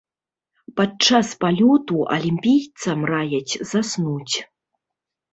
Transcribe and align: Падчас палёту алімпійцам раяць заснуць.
Падчас 0.79 1.27
палёту 1.43 1.97
алімпійцам 2.15 2.99
раяць 3.11 3.53
заснуць. 3.73 4.35